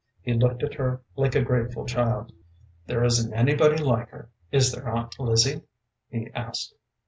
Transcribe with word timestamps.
He 0.23 0.33
looked 0.33 0.63
at 0.63 0.73
her 0.73 1.03
like 1.15 1.35
a 1.35 1.43
grateful 1.43 1.85
child. 1.85 2.31
"There 2.87 3.03
isn't 3.03 3.35
anybody 3.35 3.77
like 3.77 4.09
her, 4.09 4.31
is 4.51 4.71
there, 4.71 4.89
Aunt 4.89 5.15
Lizzie?" 5.19 5.61
he 6.09 6.31
asked. 6.33 6.73